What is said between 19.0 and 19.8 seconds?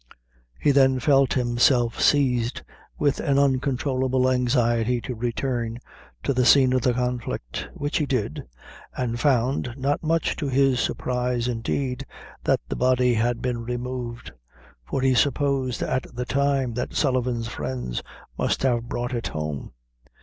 it home.